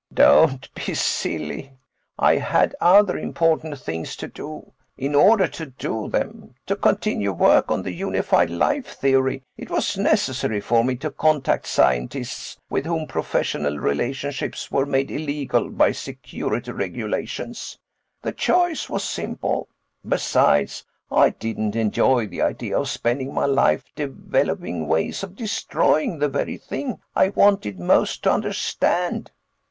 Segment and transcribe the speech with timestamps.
[0.11, 1.73] "Don't be silly.
[2.17, 4.71] I had other important things to do.
[4.97, 10.83] In order to do them—to continue work on the unified life theory—it was necessary for
[10.83, 17.77] me to contact scientists with whom professional relationships were made illegal by security regulations.
[18.23, 19.69] The choice was simple;
[20.03, 26.27] besides, I didn't enjoy the idea of spending my life developing ways of destroying the
[26.27, 29.29] very thing I wanted most to understand."